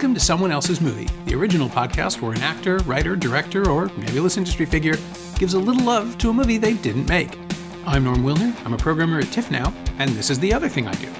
[0.00, 4.38] Welcome to Someone Else's Movie, the original podcast where an actor, writer, director, or nebulous
[4.38, 4.94] industry figure
[5.36, 7.38] gives a little love to a movie they didn't make.
[7.84, 10.88] I'm Norm Wilner, I'm a programmer at TIFF now, and this is the other thing
[10.88, 11.12] I do.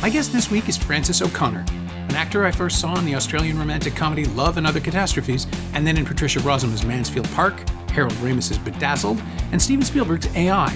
[0.00, 3.58] My guest this week is Frances O'Connor, an actor I first saw in the Australian
[3.58, 8.58] romantic comedy Love and Other Catastrophes, and then in Patricia Rozema's Mansfield Park, Harold Ramis's
[8.58, 10.72] Bedazzled, and Steven Spielberg's AI.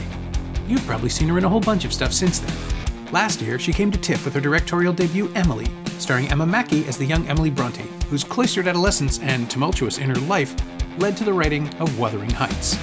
[0.67, 3.13] You've probably seen her in a whole bunch of stuff since then.
[3.13, 5.69] Last year, she came to TIFF with her directorial debut Emily,
[5.99, 10.55] starring Emma Mackey as the young Emily Bronte, whose cloistered adolescence and tumultuous inner life
[10.99, 12.77] led to the writing of Wuthering Heights.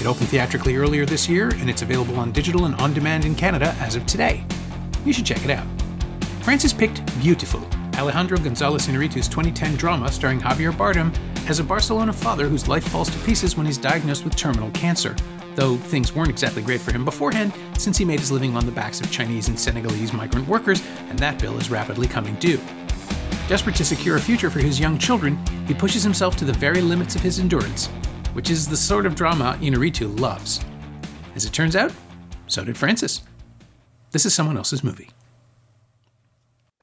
[0.00, 3.34] It opened theatrically earlier this year, and it's available on digital and on demand in
[3.34, 4.44] Canada as of today.
[5.04, 5.66] You should check it out.
[6.42, 7.62] Frances picked Biutiful,
[7.96, 11.12] Alejandro González Iñárritu's 2010 drama starring Javier Bardem
[11.48, 15.16] as a Barcelona father whose life falls to pieces when he's diagnosed with terminal cancer,
[15.54, 18.72] though things weren't exactly great for him beforehand since he made his living on the
[18.72, 22.60] backs of Chinese and Senegalese migrant workers, and that bill is rapidly coming due.
[23.48, 26.80] Desperate to secure a future for his young children, he pushes himself to the very
[26.80, 27.88] limits of his endurance,
[28.34, 30.64] which is the sort of drama Iñárritu loves.
[31.34, 31.92] As it turns out,
[32.46, 33.22] so did Frances.
[34.10, 35.10] This is someone else's movie.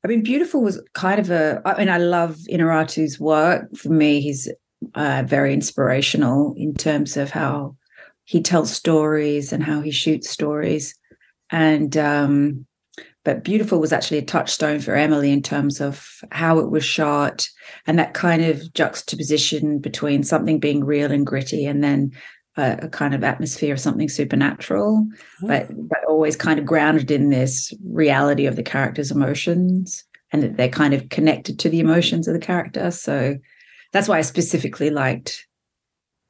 [0.03, 1.61] I mean, Biutiful was kind of a.
[1.65, 3.75] I mean, I love Iñárritu's work.
[3.75, 4.49] For me, he's
[4.95, 7.75] uh, very inspirational in terms of how
[8.23, 10.95] he tells stories and how he shoots stories.
[11.51, 12.65] And um,
[13.25, 17.47] but Biutiful was actually a touchstone for Emily in terms of how it was shot
[17.85, 22.11] and that kind of juxtaposition between something being real and gritty and then
[22.59, 25.07] a, a kind of atmosphere of something supernatural,
[25.43, 25.47] oh.
[25.47, 30.57] but but always kind of grounded in this reality of the character's emotions and that
[30.57, 32.91] they're kind of connected to the emotions of the character.
[32.91, 33.37] So
[33.93, 35.47] that's why I specifically liked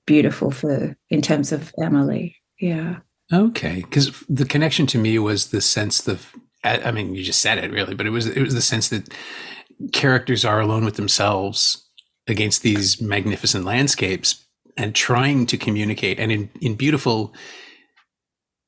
[0.07, 2.35] Biutiful for in terms of Emily.
[2.59, 2.97] Yeah.
[3.31, 7.57] Okay, because the connection to me was the sense of I mean, you just said
[7.57, 9.13] it really, but it was it was the sense that
[9.94, 11.85] characters are alone with themselves
[12.28, 14.46] against these magnificent landscapes
[14.78, 16.19] and trying to communicate.
[16.19, 17.34] And in, in Biutiful,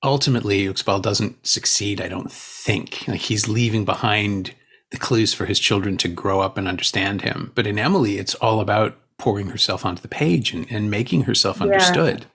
[0.03, 3.07] ultimately, Uxbal doesn't succeed, I don't think.
[3.07, 4.53] Like he's leaving behind
[4.91, 7.51] the clues for his children to grow up and understand him.
[7.56, 11.57] But in Emily, it's all about pouring herself onto the page and, and making herself
[11.57, 11.63] yeah.
[11.63, 12.25] understood,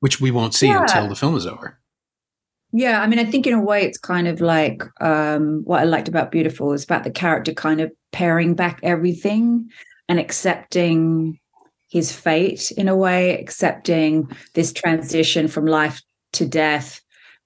[0.00, 0.82] which we won't see yeah.
[0.82, 1.78] until the film is over.
[2.72, 5.84] Yeah, I mean, I think in a way it's kind of like um, what I
[5.84, 9.70] liked about Biutiful is about the character kind of paring back everything
[10.08, 11.38] and accepting
[11.96, 16.02] his fate in a way, accepting this transition from life
[16.34, 17.00] to death.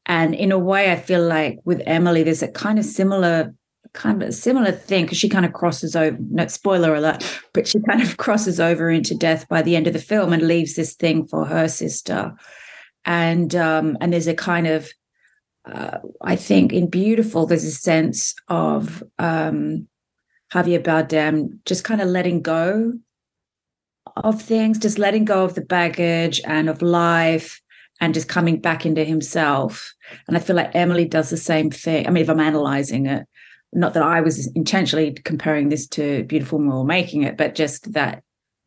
[0.07, 3.55] And in a way, I feel like with Emily, there's a kind of similar
[3.93, 7.67] kind of a similar thing because she kind of crosses over no spoiler alert but
[7.67, 10.77] she kind of crosses over into death by the end of the film and leaves
[10.77, 12.33] this thing for her sister
[13.05, 14.89] and um and there's a kind of
[15.65, 19.89] uh, i think in Biutiful there's a sense of um
[20.55, 22.93] javier bardem just kind of letting go
[24.17, 27.61] of things, just letting go of the baggage and of life
[28.01, 29.95] and just coming back into himself.
[30.27, 32.07] And I feel like Emily does the same thing.
[32.07, 33.27] I mean, if I'm analyzing it,
[33.73, 38.23] not that I was intentionally comparing this to Biutiful Moral making it, but just that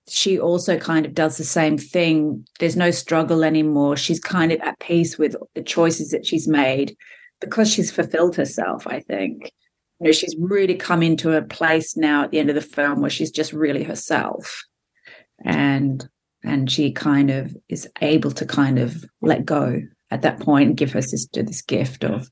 [0.08, 2.46] she also kind of does the same thing.
[2.60, 3.98] There's no struggle anymore.
[3.98, 6.96] She's kind of at peace with the choices that she's made
[7.42, 9.52] because she's fulfilled herself, I think.
[10.00, 13.02] You know, she's really come into a place now at the end of the film
[13.02, 14.64] where she's just really herself
[15.44, 16.08] and
[16.44, 19.82] and she kind of is able to kind of let go
[20.12, 22.30] at that point and give her sister this gift of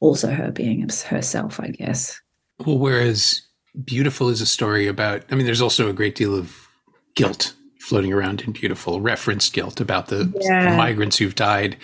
[0.00, 2.20] also her being herself i guess
[2.64, 3.42] well whereas
[3.78, 6.68] Biutiful is a story about i mean there's also a great deal of
[7.14, 10.70] guilt floating around in Biutiful reference guilt about the, yeah.
[10.70, 11.76] the migrants who've died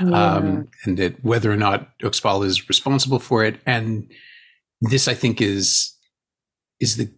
[0.00, 0.36] yeah.
[0.36, 4.10] um, and that whether or not Uxbal is responsible for it and
[4.80, 5.94] this i think is
[6.80, 7.10] is the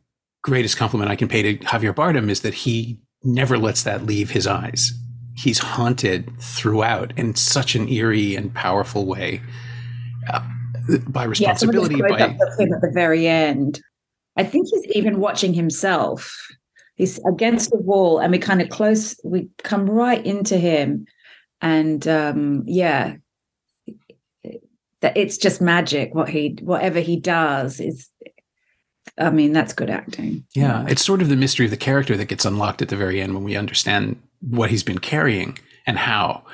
[0.47, 4.31] greatest compliment I can pay to Javier Bardem is that he never lets that leave
[4.31, 4.93] his eyes.
[5.35, 9.43] He's haunted throughout in such an eerie and powerful way
[10.33, 10.47] uh,
[11.09, 11.97] by responsibility.
[11.97, 12.19] Yeah, by
[12.59, 13.81] him at the very end.
[14.37, 16.33] I think he's even watching himself.
[16.95, 19.19] He's against the wall, and we kind of close.
[19.25, 21.07] We come right into him,
[21.61, 23.17] and um, yeah,
[25.01, 26.15] that it's just magic.
[26.15, 28.09] What he, whatever he does, is
[29.19, 30.45] I mean, that's good acting.
[30.55, 33.21] Yeah, it's sort of the mystery of the character that gets unlocked at the very
[33.21, 36.45] end when we understand what he's been carrying and how.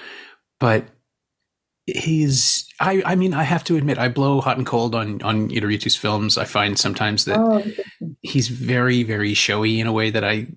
[0.60, 0.84] But
[1.86, 5.48] he's I I mean, I have to admit I blow hot and cold on on
[5.48, 6.38] Iñárritu's films.
[6.38, 7.64] I find sometimes that oh.
[8.22, 10.48] he's very very showy in a way that I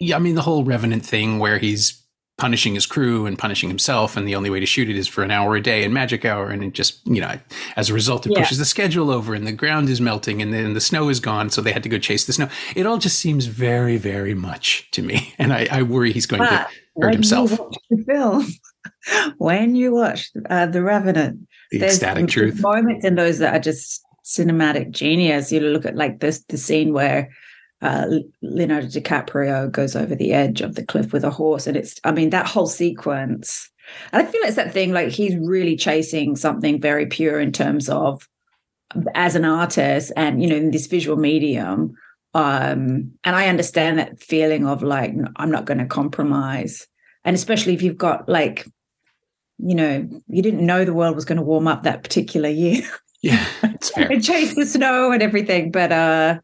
[0.00, 2.02] yeah, I mean the whole revenant thing where he's
[2.38, 5.22] punishing his crew and punishing himself and the only way to shoot it is for
[5.22, 7.38] an hour a day in magic hour and it just you know
[7.76, 8.38] as a result it yeah.
[8.38, 11.50] pushes the schedule over and the ground is melting and then the snow is gone
[11.50, 12.48] so they had to go chase the snow.
[12.76, 16.40] It all just seems very very much to me and i, I worry he's going
[16.40, 16.68] but to
[17.02, 17.50] hurt himself.
[17.90, 18.46] the film
[19.38, 22.62] when you watch uh, the revenant the there's ecstatic truth.
[22.62, 25.50] moments in those that are just cinematic genius.
[25.50, 27.30] You look at like this the scene where
[27.80, 28.06] uh,
[28.42, 31.66] Leonardo DiCaprio goes over the edge of the cliff with a horse.
[31.66, 33.70] And it's, I mean, that whole sequence.
[34.12, 37.88] And I feel it's that thing like he's really chasing something very pure in terms
[37.88, 38.28] of
[39.14, 41.94] as an artist and, you know, in this visual medium.
[42.34, 46.86] Um, and I understand that feeling of like, I'm not going to compromise.
[47.24, 48.66] And especially if you've got like,
[49.58, 52.82] you know, you didn't know the world was going to warm up that particular year.
[53.22, 54.10] Yeah, it's fair.
[54.10, 55.70] and chase the snow and everything.
[55.70, 56.38] But uh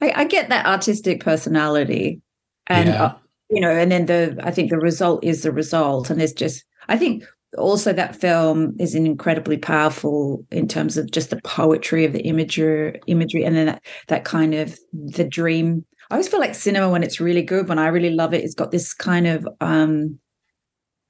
[0.00, 2.20] I, I get that artistic personality,
[2.66, 3.02] and yeah.
[3.02, 3.14] uh,
[3.50, 6.64] you know, and then the I think the result is the result, and there's just
[6.88, 7.24] I think
[7.56, 13.00] also that film is incredibly powerful in terms of just the poetry of the imagery
[13.06, 15.84] imagery and then that, that kind of the dream.
[16.10, 18.54] I always feel like cinema when it's really good when i really love it it's
[18.54, 20.18] got this kind of um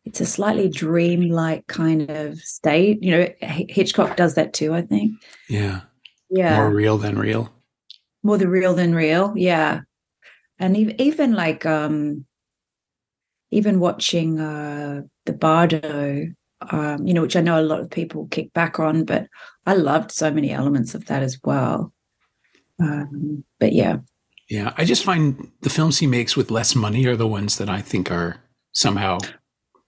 [0.04, 3.02] it's a slightly dream-like kind of state.
[3.02, 5.12] You know hitchcock does that too i think.
[5.48, 5.80] Yeah.
[6.30, 6.56] Yeah.
[6.56, 7.52] More real than real
[8.26, 9.80] more the real than real yeah.
[10.58, 12.24] And even, even like um
[13.50, 16.26] even watching uh the bardo
[16.70, 19.28] um you know which i know a lot of people kick back on but
[19.66, 21.92] i loved so many elements of that as well.
[22.80, 23.98] Um but yeah.
[24.48, 27.68] Yeah i just find the films he makes with less money are the ones that
[27.68, 28.36] i think are
[28.72, 29.18] somehow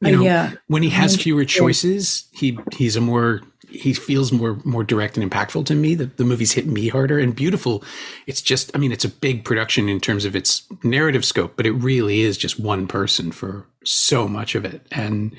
[0.00, 0.52] you know yeah.
[0.67, 3.40] when he has fewer choices he he's a more
[3.78, 5.94] he feels more more direct and impactful to me.
[5.94, 7.84] The, the movies hit me harder and Biutiful.
[8.26, 11.66] It's just, I mean, it's a big production in terms of its narrative scope, but
[11.66, 15.34] it really is just one person for so much of it, and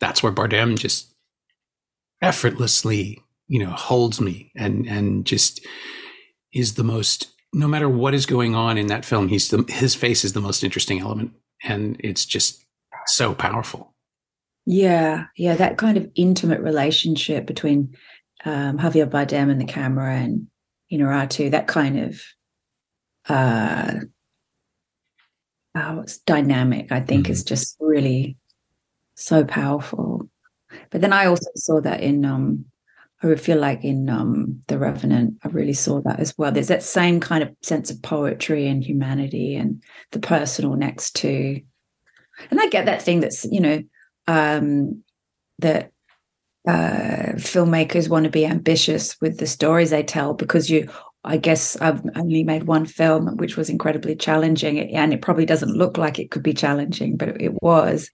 [0.00, 1.14] that's where Bardem just
[2.22, 5.66] effortlessly, you know, holds me and and just
[6.52, 7.28] is the most.
[7.54, 10.40] No matter what is going on in that film, he's the his face is the
[10.40, 11.32] most interesting element,
[11.62, 12.64] and it's just
[13.06, 13.91] so powerful.
[14.64, 17.96] Yeah, yeah, that kind of intimate relationship between
[18.44, 20.46] um, Javier Bardem and the camera and
[20.92, 22.20] Iñárritu, that kind of
[23.28, 23.94] uh,
[25.74, 27.32] oh, it's dynamic, I think, mm-hmm.
[27.32, 28.36] is just really
[29.14, 30.28] so powerful.
[30.90, 32.64] But then I also saw that in um,
[33.22, 36.50] I would feel like in um, The Revenant, I really saw that as well.
[36.50, 41.60] There's that same kind of sense of poetry and humanity and the personal next to.
[42.50, 43.82] And I get that thing that's, you know,
[44.26, 45.02] um,
[45.58, 45.92] that
[46.66, 50.88] uh, filmmakers want to be ambitious with the stories they tell because you
[51.24, 55.76] I guess I've only made one film, which was incredibly challenging, and it probably doesn't
[55.76, 58.10] look like it could be challenging, but it was.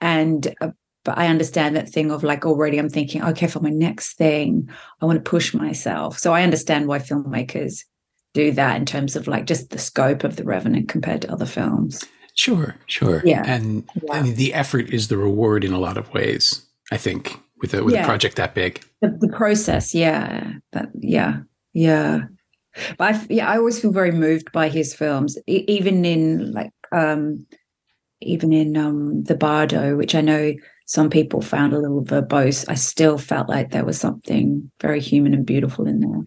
[0.00, 0.70] And uh,
[1.04, 4.70] but I understand that thing of like already I'm thinking, okay, for my next thing,
[5.00, 6.18] I want to push myself.
[6.18, 7.84] So I understand why filmmakers
[8.34, 11.46] do that in terms of like just the scope of the Revenant compared to other
[11.46, 12.04] films.
[12.36, 13.22] Sure, sure.
[13.24, 13.42] Yeah.
[13.46, 14.12] And yeah.
[14.12, 17.74] I mean, the effort is the reward in a lot of ways, I think, with
[17.74, 18.02] a with yeah.
[18.02, 18.84] a project that big.
[19.00, 20.52] The, the process, yeah.
[20.72, 21.38] That yeah.
[21.72, 22.20] Yeah.
[22.98, 26.72] But I, yeah, I always feel very moved by his films, e- even in like
[26.92, 27.46] um
[28.20, 30.54] even in um The Bardo, which I know
[30.86, 32.66] some people found a little verbose.
[32.68, 36.26] I still felt like there was something very human and beautiful in there.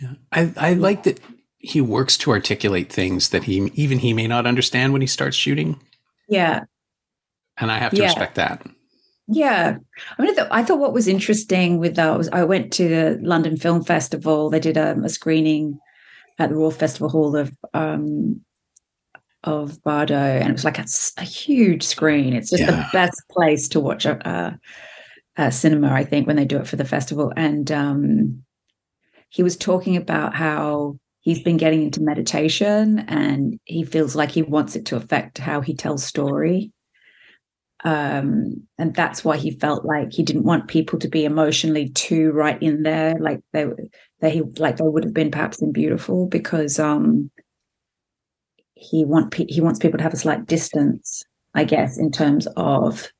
[0.00, 0.14] Yeah.
[0.30, 1.20] I, I like that
[1.62, 5.36] he works to articulate things that he even he may not understand when he starts
[5.36, 5.80] shooting.
[6.28, 6.64] Yeah.
[7.56, 8.06] And I have to yeah.
[8.06, 8.66] respect that.
[9.28, 9.76] Yeah,
[10.18, 13.56] I mean, I thought what was interesting with that was I went to the London
[13.56, 14.50] Film Festival.
[14.50, 15.78] They did a, a screening
[16.38, 18.40] at the Royal Festival Hall of um,
[19.44, 20.86] of Bardo, and it was like a,
[21.18, 22.34] a huge screen.
[22.34, 22.70] It's just yeah.
[22.70, 24.58] the best place to watch a,
[25.36, 27.32] a, a, cinema, I think, when they do it for the festival.
[27.36, 28.44] And um,
[29.30, 34.42] he was talking about how he's been getting into meditation and he feels like he
[34.42, 36.72] wants it to affect how he tells story.
[37.84, 42.30] Um, and that's why he felt like he didn't want people to be emotionally too
[42.30, 43.66] right in there like they
[44.20, 47.28] they like they would have been perhaps in Biutiful because um
[48.74, 51.24] he want he wants people to have a slight distance
[51.54, 53.10] i guess in terms of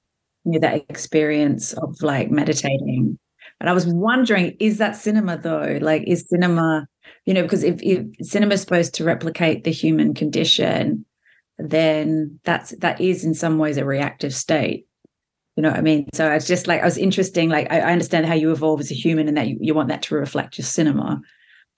[0.45, 3.19] you know that experience of like meditating
[3.63, 5.79] and i was wondering is that cinema though?
[5.81, 6.87] Like is cinema
[7.25, 11.07] you know because if, if cinema is supposed to replicate the human condition
[11.59, 14.87] then that's that is in some ways a reactive state.
[15.57, 16.09] You know what i mean?
[16.13, 18.91] So it's just like i was interesting like I, I, understand how you evolve as
[18.91, 21.21] a human and that you, you want that to reflect your cinema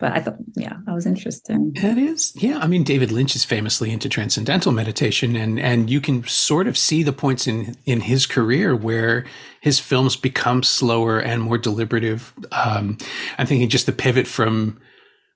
[0.01, 1.73] but I thought, yeah, that was interesting.
[1.77, 2.59] It is, yeah.
[2.59, 6.77] I mean, David Lynch is famously into transcendental meditation, and and you can sort of
[6.77, 9.25] see the points in in his career where
[9.61, 12.35] his films become slower and more deliberative.
[12.51, 12.99] Um,
[13.39, 14.81] I'm thinking just the pivot from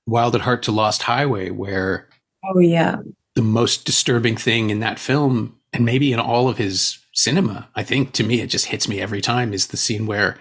[0.06, 2.08] Wild at Heart to Lost Highway, where
[2.44, 2.96] oh yeah,
[3.36, 7.84] the most disturbing thing in that film, and maybe in all of his cinema, I
[7.84, 10.36] think to me it just hits me every time, is the scene where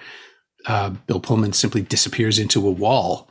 [0.65, 3.29] uh, Bill Pullman simply disappears into a wall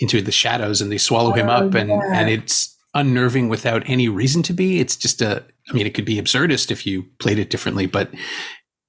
[0.00, 2.12] into the shadows and they swallow him up oh, and yeah.
[2.12, 6.04] and it's unnerving without any reason to be it's just a i mean it could
[6.04, 8.10] be absurdist if you played it differently but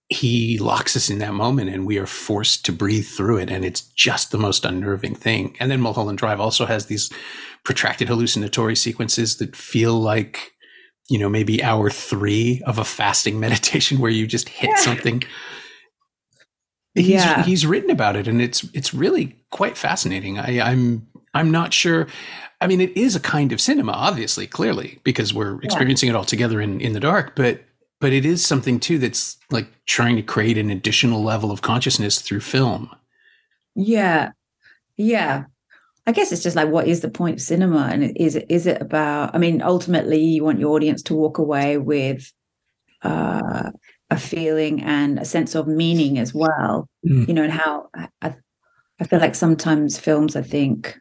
[0.07, 3.63] he locks us in that moment and we are forced to breathe through it and
[3.63, 7.11] it's just the most unnerving thing and then mulholland drive also has these
[7.63, 10.51] protracted hallucinatory sequences that feel like
[11.07, 14.77] you know maybe hour three of a fasting meditation where you just hit yeah.
[14.77, 15.21] something
[16.93, 17.43] he's, yeah.
[17.43, 20.39] he's written about it and it's it's really quite fascinating.
[20.39, 22.07] I, I'm I'm not sure.
[22.59, 26.15] I mean, it is a kind of cinema, obviously, clearly, because we're experiencing yeah.
[26.15, 27.63] it all together in, in the dark, but
[27.99, 32.19] but it is something too that's like trying to create an additional level of consciousness
[32.19, 32.89] through film.
[33.75, 34.31] Yeah.
[34.97, 35.45] Yeah.
[36.07, 37.89] I guess it's just like what is the point of cinema?
[37.91, 41.37] And is it is it about I mean, ultimately you want your audience to walk
[41.37, 42.33] away with
[43.03, 43.69] uh
[44.11, 46.87] a feeling and a sense of meaning as well.
[47.07, 47.27] Mm.
[47.27, 47.87] You know, and how
[48.21, 48.35] I,
[49.01, 50.95] I feel like sometimes films, I think,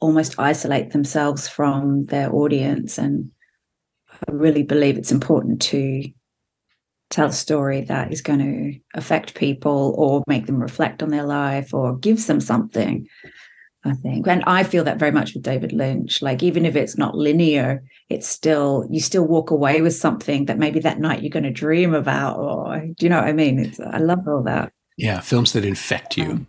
[0.00, 2.98] almost isolate themselves from their audience.
[2.98, 3.30] And
[4.28, 6.02] I really believe it's important to
[7.08, 11.24] tell a story that is going to affect people or make them reflect on their
[11.24, 13.08] life or gives them something.
[13.84, 14.26] I think.
[14.28, 16.20] And I feel that very much with David Lynch.
[16.20, 20.58] Like, even if it's not linear, it's still, you still walk away with something that
[20.58, 22.38] maybe that night you're going to dream about.
[22.38, 23.58] Or, do you know what I mean?
[23.58, 24.72] It's, I love all that.
[24.98, 25.20] Yeah.
[25.20, 26.30] Films that infect you.
[26.30, 26.46] Um,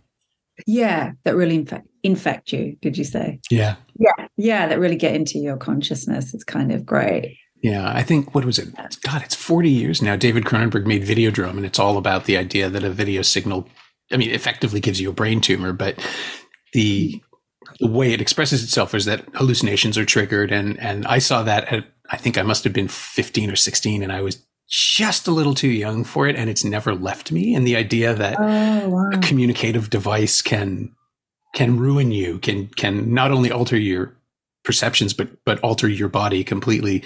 [0.66, 1.12] yeah.
[1.24, 3.40] That really infect, infect you, did you say?
[3.50, 3.76] Yeah.
[3.98, 4.26] Yeah.
[4.36, 4.66] Yeah.
[4.66, 6.34] That really get into your consciousness.
[6.34, 7.38] It's kind of great.
[7.62, 8.74] Yeah, I think what was it?
[9.02, 10.16] God, it's 40 years now.
[10.16, 13.68] David Cronenberg made Videodrome, and it's all about the idea that a video signal,
[14.10, 15.96] I mean, effectively gives you a brain tumor, but
[16.72, 17.22] the
[17.80, 21.72] the way it expresses itself is that hallucinations are triggered and and I saw that
[21.72, 25.30] at I think I must have been 15 or 16 and I was just a
[25.30, 28.88] little too young for it and it's never left me and the idea that oh,
[28.88, 29.10] wow.
[29.12, 30.94] a communicative device can
[31.54, 34.16] can ruin you can can not only alter your
[34.64, 37.02] perceptions but but alter your body completely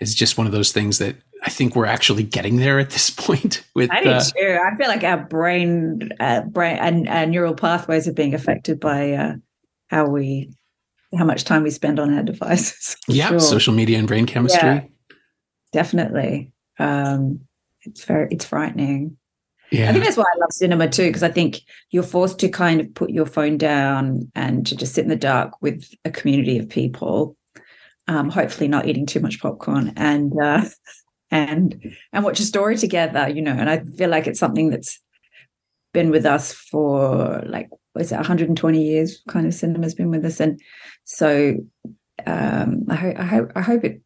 [0.00, 3.10] is just one of those things that I think we're actually getting there at this
[3.16, 3.64] point.
[3.74, 4.58] With I do uh, too.
[4.62, 9.12] I feel like our brain, uh, brain, and, and neural pathways are being affected by
[9.12, 9.34] uh,
[9.88, 10.50] how we,
[11.16, 12.96] how much time we spend on our devices.
[13.08, 13.40] Yeah, sure.
[13.40, 14.68] social media and brain chemistry.
[14.68, 14.82] Yeah,
[15.72, 16.52] definitely.
[16.78, 17.40] Um,
[17.82, 19.16] it's very, it's frightening.
[19.70, 19.88] Yeah.
[19.88, 22.80] I think that's why I love cinema too, because I think you're forced to kind
[22.80, 26.58] of put your phone down and to just sit in the dark with a community
[26.58, 27.36] of people.
[28.08, 30.64] Um, hopefully, not eating too much popcorn and uh,
[31.30, 35.00] and and watch a story together you know and i feel like it's something that's
[35.92, 40.40] been with us for like was it 120 years kind of cinema's been with us
[40.40, 40.60] and
[41.04, 41.56] so
[42.26, 44.00] um i hope i hope i hope it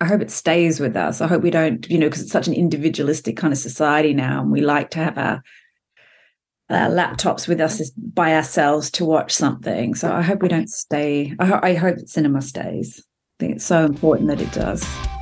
[0.00, 1.20] I hope it stays with us.
[1.20, 4.40] I hope we don't, you know, because it's such an individualistic kind of society now,
[4.40, 5.42] and we like to have our,
[6.70, 9.94] our laptops with us by ourselves to watch something.
[9.94, 11.34] So I hope we don't stay.
[11.38, 12.98] I, ho- I hope cinema stays.
[12.98, 15.19] I think it's so important that it does.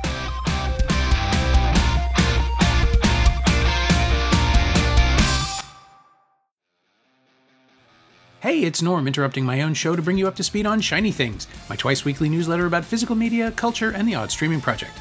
[8.41, 11.11] Hey, it's Norm interrupting my own show to bring you up to speed on Shiny
[11.11, 14.93] Things, my twice weekly newsletter about physical media, culture, and the odd streaming project.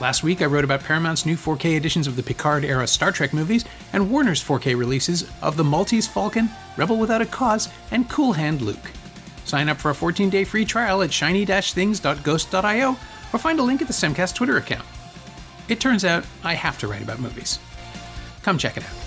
[0.00, 3.32] Last week, I wrote about Paramount's new 4K editions of the Picard era Star Trek
[3.32, 8.32] movies and Warner's 4K releases of The Maltese Falcon, Rebel Without a Cause, and Cool
[8.32, 8.92] Hand Luke.
[9.44, 12.90] Sign up for a 14 day free trial at shiny things.ghost.io
[13.32, 14.86] or find a link at the Semcast Twitter account.
[15.68, 17.58] It turns out I have to write about movies.
[18.42, 19.03] Come check it out.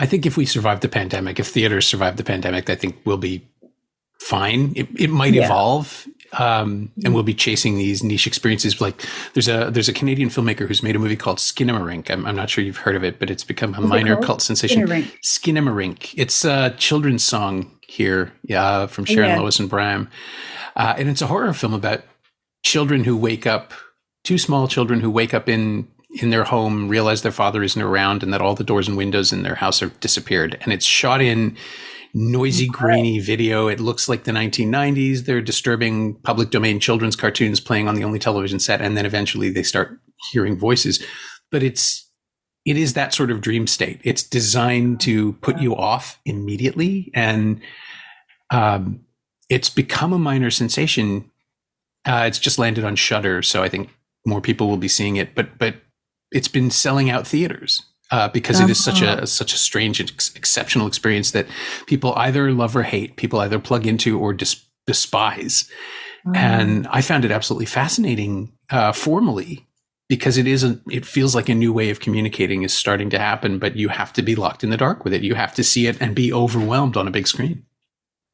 [0.00, 3.18] I think if we survive the pandemic, if theaters survive the pandemic, I think we'll
[3.18, 3.46] be
[4.18, 4.72] fine.
[4.74, 5.44] It, it might yeah.
[5.44, 8.80] evolve, um, and we'll be chasing these niche experiences.
[8.80, 9.04] Like
[9.34, 12.10] there's a there's a Canadian filmmaker who's made a movie called Skinamarink.
[12.10, 14.86] I'm, I'm not sure you've heard of it, but it's become a minor cult sensation.
[15.22, 16.14] Skinamarink.
[16.16, 19.38] It's a children's song here, yeah, from Sharon yeah.
[19.38, 20.08] Lois and Bram,
[20.76, 22.04] uh, and it's a horror film about
[22.62, 23.74] children who wake up,
[24.24, 28.22] two small children who wake up in in their home realize their father isn't around
[28.22, 30.58] and that all the doors and windows in their house have disappeared.
[30.62, 31.56] And it's shot in
[32.12, 33.68] noisy, grainy video.
[33.68, 35.24] It looks like the 1990s.
[35.24, 38.80] They're disturbing public domain children's cartoons playing on the only television set.
[38.80, 40.00] And then eventually they start
[40.32, 41.04] hearing voices.
[41.52, 42.10] But it's
[42.66, 44.00] it is that sort of dream state.
[44.04, 47.60] It's designed to put you off immediately, and
[48.50, 49.00] um,
[49.48, 51.30] it's become a minor sensation.
[52.04, 53.90] Uh, it's just landed on Shutter, so I think
[54.26, 55.34] more people will be seeing it.
[55.34, 55.76] But but
[56.32, 59.26] it's been selling out theaters uh, because it is such a uh-huh.
[59.26, 61.46] such a strange and ex- exceptional experience that
[61.86, 63.16] people either love or hate.
[63.16, 65.70] People either plug into or dis- despise.
[66.26, 66.36] Mm.
[66.36, 69.66] And I found it absolutely fascinating uh, formally
[70.08, 73.18] because it is a, it feels like a new way of communicating is starting to
[73.18, 75.22] happen, but you have to be locked in the dark with it.
[75.22, 77.64] You have to see it and be overwhelmed on a big screen.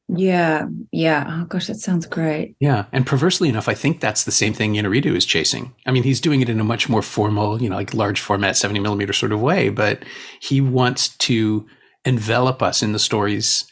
[0.09, 1.25] Yeah, yeah.
[1.27, 2.55] Oh gosh, that sounds great.
[2.59, 5.75] Yeah, and perversely enough, I think that's the same thing Iñárritu is chasing.
[5.85, 8.55] I mean, he's doing it in a much more formal, you know, like large format,
[8.55, 10.03] seventy millimeter sort of way, but
[10.39, 11.67] he wants to
[12.05, 13.69] envelop us in the stories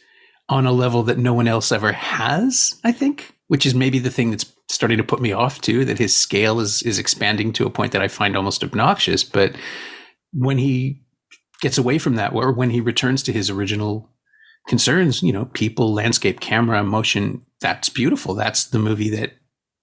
[0.50, 2.76] on a level that no one else ever has.
[2.84, 5.86] I think, which is maybe the thing that's starting to put me off too.
[5.86, 9.24] That his scale is is expanding to a point that I find almost obnoxious.
[9.24, 9.56] But
[10.34, 11.02] when he
[11.62, 14.10] gets away from that, or when he returns to his original
[14.68, 17.46] concerns, you know, people, landscape, camera, motion.
[17.62, 18.36] That's beautiful.
[18.36, 19.34] That's the movie that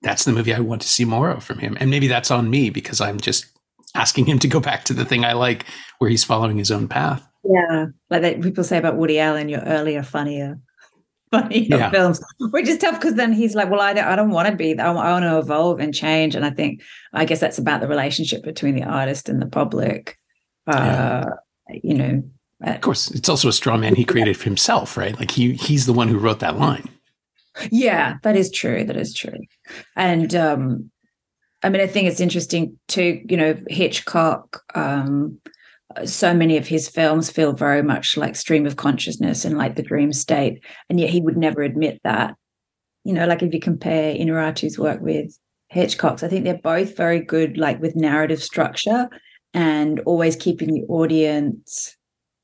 [0.02, 1.76] that's the movie I want to see more of from him.
[1.80, 3.46] And maybe that's on me because I'm just
[3.94, 5.66] asking him to go back to the thing I like
[5.98, 7.26] where he's following his own path.
[7.44, 7.86] Yeah.
[8.10, 10.58] Like that people say about Woody Allen, you're earlier, funnier,
[11.30, 11.90] funnier yeah.
[11.90, 12.20] films,
[12.50, 14.78] which is tough because then he's like, well, I don't, I don't want to be,
[14.78, 16.34] I want to evolve and change.
[16.34, 20.18] And I think, I guess that's about the relationship between the artist and the public.
[20.66, 21.26] Uh,
[21.68, 21.78] yeah.
[21.82, 22.22] You know,
[22.62, 25.18] of course, it's also a straw man he created for himself, right?
[25.18, 26.88] Like he he's the one who wrote that line.
[27.70, 28.84] Yeah, that is true.
[28.84, 29.38] That is true.
[29.96, 30.90] And um
[31.62, 35.38] I mean, I think it's interesting too, you know, Hitchcock, um,
[36.04, 39.82] so many of his films feel very much like stream of consciousness and like the
[39.82, 40.64] dream state.
[40.88, 42.34] And yet he would never admit that.
[43.04, 45.36] You know, like if you compare Iñárritu's work with
[45.68, 49.08] Hitchcock's, I think they're both very good, like with narrative structure
[49.54, 51.96] and always keeping the audience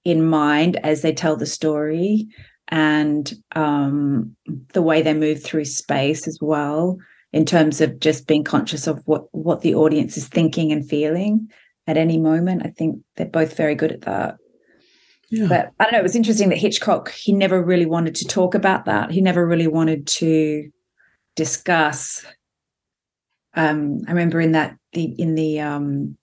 [0.05, 2.29] in mind as they tell the story
[2.69, 4.37] and um,
[4.73, 6.99] the way they move through space as well
[7.33, 11.49] in terms of just being conscious of what what the audience is thinking and feeling
[11.87, 12.63] at any moment.
[12.65, 14.37] I think they're both very good at that.
[15.31, 15.47] Yeah.
[15.47, 18.55] but i don't know it was interesting that hitchcock he never really wanted to talk
[18.55, 19.11] about that.
[19.11, 20.71] He never really wanted to
[21.37, 22.25] discuss
[23.55, 26.17] um, i remember in that the in the um,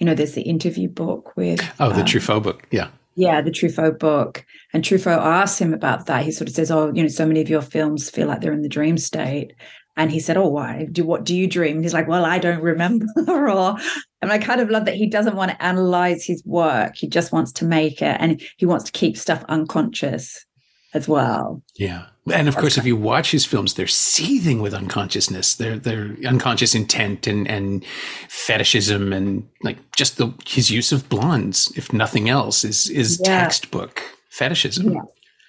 [0.00, 3.50] you know, there's the interview book with oh, the um, Truffaut book, yeah, yeah, the
[3.50, 4.44] Truffaut book.
[4.72, 6.24] And Truffaut asked him about that.
[6.24, 8.52] He sort of says, "Oh, you know, so many of your films feel like they're
[8.52, 9.52] in the dream state."
[9.96, 10.88] And he said, "Oh, why?
[10.90, 13.76] Do what do you dream?" And he's like, "Well, I don't remember." or,
[14.22, 16.96] and I kind of love that he doesn't want to analyze his work.
[16.96, 20.46] He just wants to make it, and he wants to keep stuff unconscious
[20.94, 21.62] as well.
[21.76, 22.06] Yeah.
[22.32, 25.54] And of course, if you watch his films, they're seething with unconsciousness.
[25.54, 27.84] They're they're unconscious intent and and
[28.28, 33.40] fetishism and like just the his use of blondes, if nothing else, is is yeah.
[33.42, 34.92] textbook fetishism.
[34.92, 35.02] Yeah.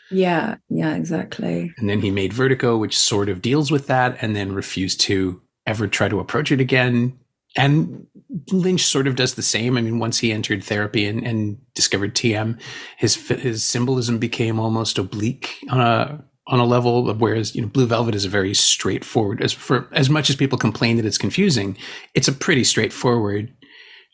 [0.10, 1.74] yeah, yeah, exactly.
[1.78, 5.42] And then he made Vertigo, which sort of deals with that, and then refused to
[5.68, 7.20] ever try to approach it again
[7.58, 8.08] and
[8.52, 9.78] Lynch sort of does the same.
[9.78, 12.60] I mean, once he entered therapy and, and discovered TM,
[12.98, 17.14] his his symbolism became almost oblique on a on a level.
[17.14, 19.42] Whereas you know, Blue Velvet is a very straightforward.
[19.42, 21.78] As for as much as people complain that it's confusing,
[22.14, 23.54] it's a pretty straightforward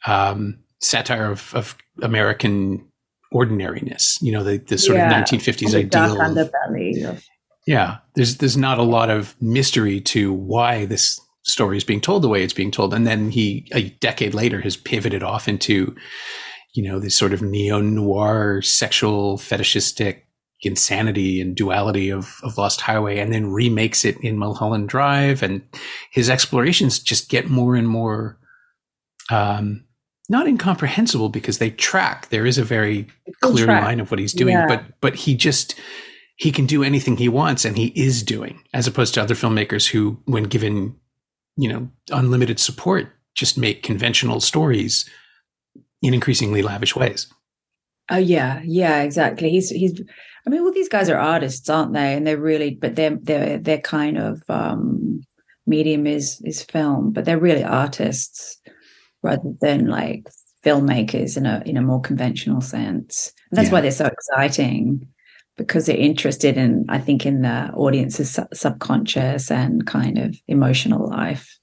[0.08, 2.88] um, satire of, of American
[3.32, 4.18] ordinariness.
[4.22, 6.18] You know, the, the sort yeah, of 1950s ideal.
[7.06, 7.24] Of-
[7.68, 12.22] yeah, there's there's not a lot of mystery to why this story is being told
[12.22, 12.94] the way it's being told.
[12.94, 15.96] And then he, a decade later, has pivoted off into,
[16.76, 20.26] you know, this sort of neo noir sexual fetishistic
[20.62, 25.42] insanity and duality of, of Lost Highway and then remakes it in Mulholland Drive.
[25.42, 25.62] And
[26.12, 28.38] his explorations just get more and more,
[29.32, 29.86] um,
[30.30, 32.30] not incomprehensible because they track.
[32.30, 33.08] There is a very
[33.42, 33.84] clear track.
[33.84, 34.68] line of what he's doing, yeah.
[34.68, 35.80] but, but he just,
[36.36, 39.90] he can do anything he wants and he is doing as opposed to other filmmakers
[39.90, 40.96] who, when given
[41.58, 45.10] you know, unlimited support, just make conventional stories
[46.02, 47.28] in increasingly lavish ways.
[48.10, 49.50] Oh yeah, yeah, exactly.
[49.50, 50.02] He's he's.
[50.46, 52.14] I mean, well, these guys are artists, aren't they?
[52.14, 55.22] And they're really, but they're they're they're kind of um,
[55.66, 58.62] medium is is film, but they're really artists
[59.24, 60.24] rather than like
[60.66, 63.34] filmmakers in a in a more conventional sense.
[63.52, 63.74] And that's yeah.
[63.74, 65.08] why they're so exciting
[65.58, 71.10] because they're interested in, I think, in the audience's su- subconscious and kind of emotional
[71.10, 71.58] life.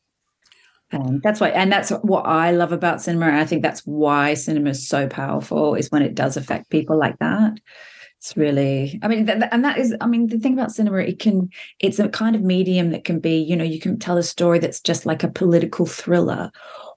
[0.91, 3.27] And that's why, and that's what I love about cinema.
[3.27, 6.99] And I think that's why cinema is so powerful is when it does affect people
[6.99, 7.55] like that.
[8.19, 11.19] It's really, I mean, th- and that is, I mean, the thing about cinema, it
[11.19, 14.23] can, it's a kind of medium that can be, you know, you can tell a
[14.23, 16.51] story that's just like a political thriller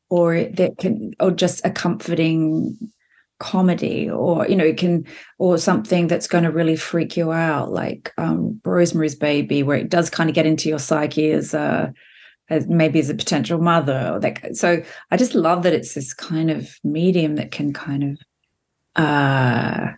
[0.10, 2.78] or that can or just a comforting
[3.40, 5.06] comedy or you know it can
[5.38, 9.90] or something that's going to really freak you out like um rosemary's baby where it
[9.90, 11.94] does kind of get into your psyche as a
[12.50, 16.14] as maybe as a potential mother or that so i just love that it's this
[16.14, 19.92] kind of medium that can kind of uh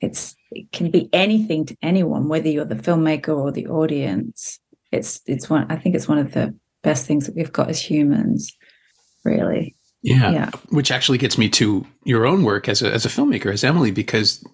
[0.00, 4.58] it's it can be anything to anyone whether you're the filmmaker or the audience.
[4.90, 7.80] It's it's one i think it's one of the best things that we've got as
[7.80, 8.54] humans
[9.24, 10.30] really yeah.
[10.30, 10.50] yeah.
[10.68, 13.90] Which actually gets me to your own work as a, as a filmmaker, as Emily,
[13.90, 14.44] because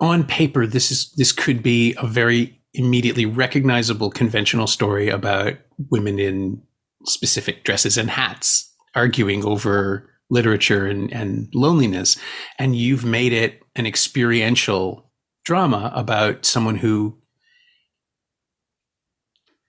[0.00, 5.54] on paper, this is, this could be a very immediately recognizable conventional story about
[5.90, 6.62] women in
[7.04, 12.16] specific dresses and hats arguing over literature and, and loneliness.
[12.58, 15.10] And you've made it an experiential
[15.44, 17.18] drama about someone who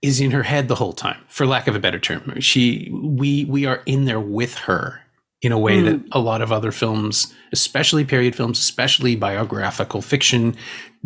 [0.00, 2.38] is in her head the whole time, for lack of a better term.
[2.40, 5.00] She, we, we are in there with her
[5.44, 5.84] in a way mm.
[5.84, 10.56] that a lot of other films, especially period films, especially biographical fiction,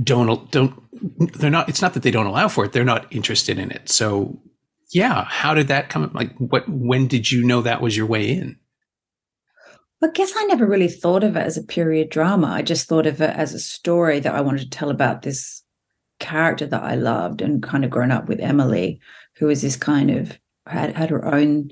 [0.03, 0.81] don't don't
[1.39, 3.89] they're not it's not that they don't allow for it, they're not interested in it.
[3.89, 4.41] So
[4.91, 8.31] yeah, how did that come like what when did you know that was your way
[8.31, 8.57] in?
[10.01, 12.47] I guess I never really thought of it as a period drama.
[12.47, 15.65] I just thought of it as a story that I wanted to tell about this
[16.21, 19.01] character that I loved and kind of grown up with Emily,
[19.39, 21.71] who was this kind of had had her own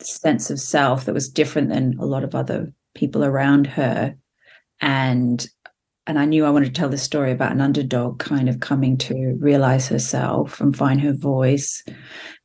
[0.00, 4.16] sense of self that was different than a lot of other people around her.
[4.80, 5.46] And
[6.08, 8.96] and I knew I wanted to tell this story about an underdog kind of coming
[8.98, 11.84] to realize herself and find her voice.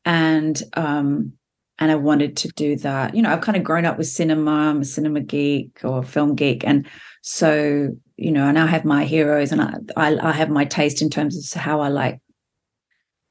[0.06, 1.34] And um
[1.80, 3.16] and I wanted to do that.
[3.16, 4.52] You know I've kind of grown up with cinema.
[4.52, 6.64] I'm a cinema geek or film geek.
[6.66, 6.88] And
[7.22, 11.02] so you know and I have my heroes and I I, I have my taste
[11.02, 12.20] in terms of how I like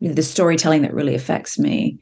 [0.00, 1.98] the storytelling that really affects me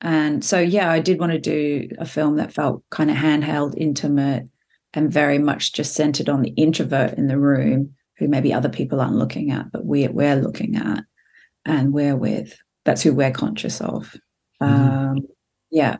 [0.00, 3.74] and so, yeah, I did want to do a film that felt kind of handheld,
[3.76, 4.48] intimate,
[4.94, 9.00] and very much just centered on the introvert in the room who maybe other people
[9.00, 11.04] aren't looking at, but we, we're looking at
[11.64, 12.58] and we're with.
[12.84, 14.14] That's who we're conscious of.
[14.60, 14.74] Mm-hmm.
[14.74, 15.18] Um,
[15.70, 15.98] yeah.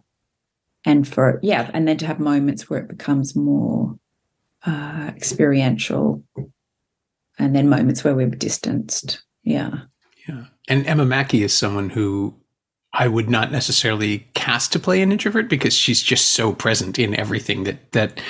[0.84, 3.98] And for, yeah, and then to have moments where it becomes more
[4.64, 6.22] uh, experiential
[7.38, 9.22] and then moments where we're distanced.
[9.42, 9.80] Yeah.
[10.26, 10.44] Yeah.
[10.68, 12.39] And Emma Mackey is someone who
[12.92, 17.14] I would not necessarily cast to play an introvert because she's just so present in
[17.14, 18.20] everything that that.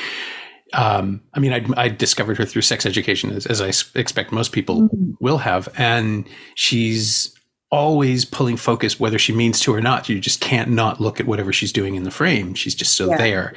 [0.72, 4.52] Um, I mean, I, I, discovered her through sex education, as, as I expect most
[4.52, 5.14] people mm-hmm.
[5.18, 7.34] will have, and she's
[7.72, 10.08] always pulling focus, whether she means to or not.
[10.08, 12.54] You just can't not look at whatever she's doing in the frame.
[12.54, 13.16] She's just so yeah.
[13.16, 13.54] there.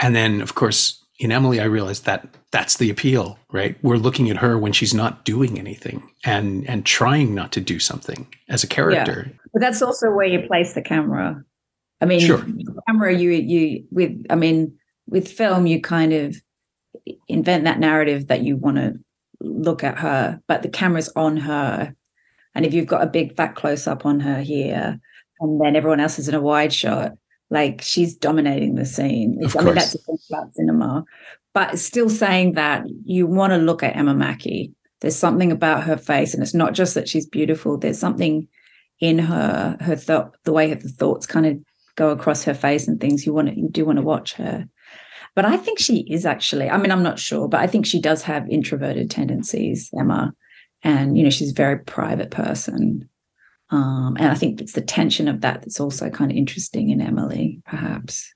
[0.00, 3.76] And then, of course, in Emily, I realized that that's the appeal, right?
[3.82, 7.78] We're looking at her when she's not doing anything and and trying not to do
[7.78, 9.26] something as a character.
[9.28, 9.38] Yeah.
[9.52, 11.44] But that's also where you place the camera.
[12.00, 12.44] I mean, sure.
[12.88, 16.36] camera, you you with I mean, with film, you kind of
[17.28, 18.94] invent that narrative that you want to
[19.40, 21.94] look at her, but the camera's on her.
[22.54, 25.00] And if you've got a big fat close up on her here,
[25.40, 27.12] and then everyone else is in a wide shot,
[27.54, 29.38] like she's dominating the scene.
[29.44, 29.64] Of I course.
[29.64, 31.04] mean, that's the thing about cinema.
[31.54, 34.72] But still saying that you want to look at Emma Mackey.
[35.00, 37.78] There's something about her face, and it's not just that she's beautiful.
[37.78, 38.48] There's something
[38.98, 41.58] in her, her thought, the way the thoughts kind of
[41.94, 43.24] go across her face and things.
[43.24, 44.66] You want to, you do want to watch her.
[45.36, 46.68] But I think she is actually.
[46.70, 50.34] I mean, I'm not sure, but I think she does have introverted tendencies, Emma.
[50.82, 53.08] And you know, she's a very private person.
[53.74, 57.00] Um, and I think it's the tension of that that's also kind of interesting in
[57.00, 58.32] Emily, perhaps.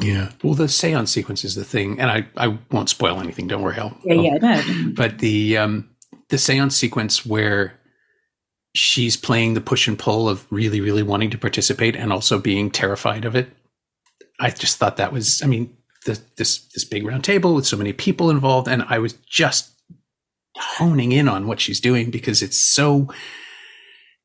[0.00, 0.30] Yeah.
[0.44, 3.48] Well, the seance sequence is the thing, and I, I won't spoil anything.
[3.48, 3.78] Don't worry.
[3.78, 4.92] I'll, yeah, I'll, yeah, no.
[4.94, 5.90] But the um,
[6.28, 7.74] the seance sequence where
[8.76, 12.70] she's playing the push and pull of really, really wanting to participate and also being
[12.70, 13.48] terrified of it.
[14.38, 15.42] I just thought that was.
[15.42, 19.00] I mean, the, this this big round table with so many people involved, and I
[19.00, 19.72] was just
[20.54, 23.08] honing in on what she's doing because it's so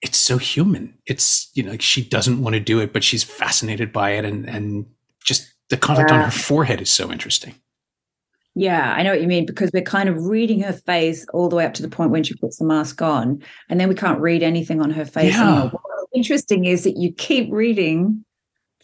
[0.02, 0.96] it's so human.
[1.06, 4.26] It's you know like she doesn't want to do it, but she's fascinated by it,
[4.26, 4.86] and and
[5.24, 6.18] just the contact yeah.
[6.18, 7.56] on her forehead is so interesting.
[8.54, 11.56] Yeah, I know what you mean because we're kind of reading her face all the
[11.56, 14.20] way up to the point when she puts the mask on, and then we can't
[14.20, 15.34] read anything on her face.
[15.34, 15.70] Yeah.
[15.70, 18.26] What's interesting is that you keep reading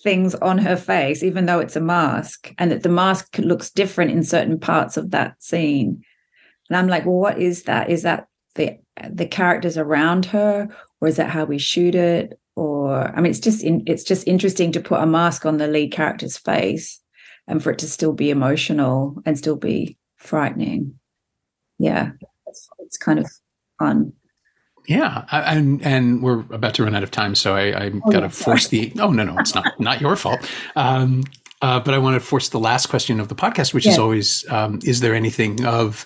[0.01, 4.11] things on her face, even though it's a mask, and that the mask looks different
[4.11, 6.01] in certain parts of that scene.
[6.69, 7.89] And I'm like, well, what is that?
[7.89, 8.77] Is that the
[9.09, 10.69] the characters around her,
[11.01, 14.27] or is that how we shoot it or i mean it's just in, it's just
[14.27, 17.01] interesting to put a mask on the lead character's face
[17.47, 20.93] and for it to still be emotional and still be frightening
[21.79, 22.11] yeah
[22.47, 23.29] it's, it's kind of
[23.79, 24.11] fun
[24.87, 28.27] yeah, and and we're about to run out of time, so I, I oh, gotta
[28.27, 28.93] yeah, force the.
[28.97, 30.49] Oh no, no, it's not not your fault.
[30.77, 31.25] Um,
[31.61, 33.93] Uh, but I want to force the last question of the podcast, which yeah.
[33.93, 36.05] is always: um, Is there anything of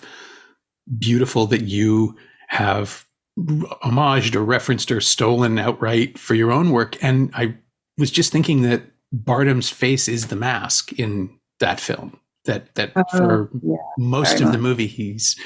[0.98, 2.16] Biutiful that you
[2.48, 3.06] have
[3.38, 7.02] homaged or referenced or stolen outright for your own work?
[7.02, 7.56] And I
[7.98, 12.18] was just thinking that Bardem's face is the mask in that film.
[12.44, 14.52] That that uh, for yeah, most of much.
[14.52, 15.38] the movie, he's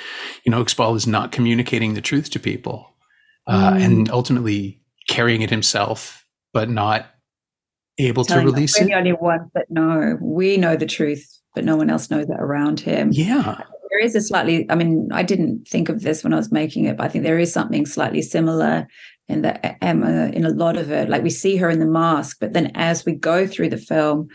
[0.45, 2.95] you know Uxbal is not communicating the truth to people,
[3.47, 3.85] uh, mm.
[3.85, 7.07] and ultimately carrying it himself, but not
[7.99, 8.89] able to release we're it.
[8.89, 10.17] the only one that know.
[10.23, 13.11] We know the truth, but no one else knows that around him.
[13.13, 13.65] Yeah.
[13.97, 16.85] There is a slightly, I mean, I didn't think of this when I was making
[16.85, 18.87] it, but I think there is something slightly similar
[19.27, 21.09] in that Emma, in a lot of it.
[21.09, 24.29] Like we see her in the mask, but then as we go through the film,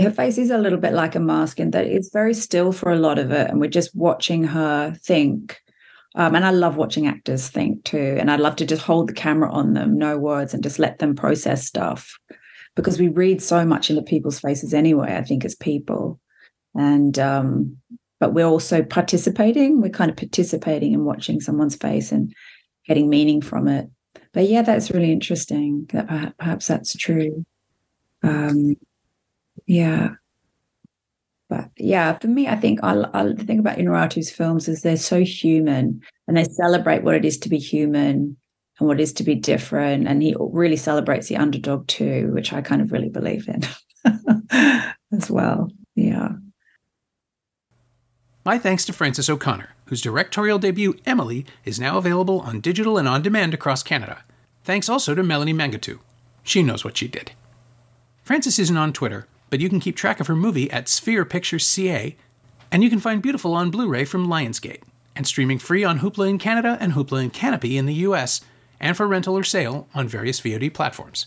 [0.00, 2.90] her face is a little bit like a mask in that it's very still for
[2.90, 3.50] a lot of it.
[3.50, 5.60] And we're just watching her think.
[6.14, 8.16] Um, and I love watching actors think too.
[8.18, 11.00] And I love to just hold the camera on them, no words, and just let
[11.00, 12.18] them process stuff
[12.76, 16.18] because we read so much into people's faces anyway, I think, as people.
[16.74, 17.76] And, um,
[18.20, 19.80] but we're also participating.
[19.80, 22.32] We're kind of participating in watching someone's face and
[22.86, 23.90] getting meaning from it.
[24.32, 25.88] But yeah, that's really interesting.
[25.92, 27.44] That perhaps, that's true.
[28.22, 28.76] Um,
[29.66, 30.10] yeah.
[31.48, 35.24] But yeah, for me, I think I, I think about Iñárritu's films is they're so
[35.24, 38.36] human and they celebrate what it is to be human
[38.78, 40.06] and what is to be different.
[40.06, 43.62] And he really celebrates the underdog too, which I kind of really believe in
[45.12, 45.72] as well.
[45.96, 46.30] Yeah.
[48.42, 53.06] My thanks to Frances O'Connor, whose directorial debut, Emily, is now available on digital and
[53.06, 54.22] on demand across Canada.
[54.64, 55.98] Thanks also to Melanie Mangatu.
[56.42, 57.32] She knows what she did.
[58.22, 61.66] Frances isn't on Twitter, but you can keep track of her movie at Sphere Pictures
[61.66, 62.16] CA,
[62.72, 64.82] and you can find Biutiful on Blu ray from Lionsgate,
[65.14, 68.40] and streaming free on Hoopla in Canada and Hoopla and Kanopy in the US,
[68.78, 71.26] and for rental or sale on various VOD platforms.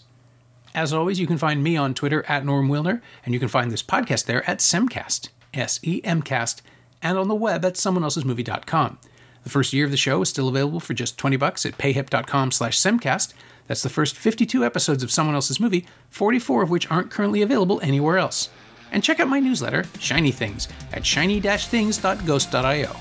[0.73, 3.69] As always, you can find me on Twitter at Norm Wilner, and you can find
[3.69, 6.63] this podcast there at Semcast, S E M Cast,
[7.03, 8.97] and on the web at someoneelsesmovie.com.
[9.43, 12.51] The first year of the show is still available for just 20 bucks at payhip.com
[12.51, 13.33] slash semcast.
[13.67, 17.79] That's the first 52 episodes of Someone Else's Movie, 44 of which aren't currently available
[17.81, 18.49] anywhere else.
[18.91, 22.95] And check out my newsletter, Shiny Things, at shiny-things.ghost.io.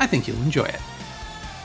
[0.00, 0.80] I think you'll enjoy it.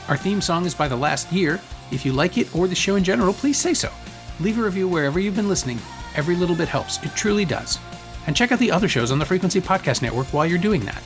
[0.07, 1.59] Our theme song is by The Last Year,
[1.91, 3.91] if you like it or the show in general, please say so.
[4.39, 5.79] Leave a review wherever you've been listening.
[6.15, 7.79] Every little bit helps, it truly does.
[8.25, 11.03] And check out the other shows on the Frequency Podcast Network while you're doing that.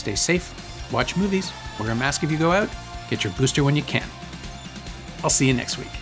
[0.00, 2.70] Stay safe, watch movies, wear a mask if you go out,
[3.10, 4.08] get your booster when you can.
[5.22, 5.99] I'll see you next week.